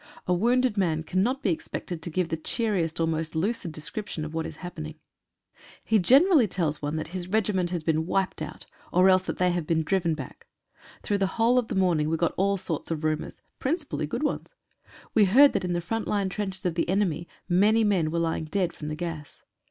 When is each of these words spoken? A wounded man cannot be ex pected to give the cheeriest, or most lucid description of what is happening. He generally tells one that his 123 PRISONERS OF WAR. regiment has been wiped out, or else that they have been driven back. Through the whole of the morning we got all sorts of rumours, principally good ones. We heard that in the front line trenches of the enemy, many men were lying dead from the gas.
A 0.25 0.33
wounded 0.33 0.77
man 0.79 1.03
cannot 1.03 1.43
be 1.43 1.51
ex 1.51 1.67
pected 1.67 2.01
to 2.01 2.09
give 2.09 2.29
the 2.29 2.35
cheeriest, 2.35 2.99
or 2.99 3.05
most 3.05 3.35
lucid 3.35 3.71
description 3.71 4.25
of 4.25 4.33
what 4.33 4.47
is 4.47 4.55
happening. 4.65 4.95
He 5.83 5.99
generally 5.99 6.47
tells 6.47 6.81
one 6.81 6.95
that 6.95 7.09
his 7.09 7.27
123 7.27 7.67
PRISONERS 7.67 7.83
OF 8.01 8.07
WAR. 8.07 8.17
regiment 8.17 8.33
has 8.33 8.35
been 8.35 8.41
wiped 8.41 8.41
out, 8.41 8.65
or 8.91 9.09
else 9.09 9.21
that 9.21 9.37
they 9.37 9.51
have 9.51 9.67
been 9.67 9.83
driven 9.83 10.15
back. 10.15 10.47
Through 11.03 11.19
the 11.19 11.37
whole 11.37 11.59
of 11.59 11.67
the 11.67 11.75
morning 11.75 12.09
we 12.09 12.17
got 12.17 12.33
all 12.35 12.57
sorts 12.57 12.89
of 12.89 13.03
rumours, 13.03 13.43
principally 13.59 14.07
good 14.07 14.23
ones. 14.23 14.49
We 15.13 15.25
heard 15.25 15.53
that 15.53 15.63
in 15.63 15.73
the 15.73 15.79
front 15.81 16.07
line 16.07 16.29
trenches 16.29 16.65
of 16.65 16.73
the 16.73 16.89
enemy, 16.89 17.27
many 17.47 17.83
men 17.83 18.09
were 18.09 18.17
lying 18.17 18.45
dead 18.45 18.73
from 18.73 18.87
the 18.87 18.95
gas. 18.95 19.43